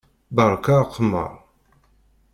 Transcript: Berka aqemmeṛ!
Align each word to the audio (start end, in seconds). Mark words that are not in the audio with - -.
Berka 0.35 0.73
aqemmeṛ! 0.83 1.31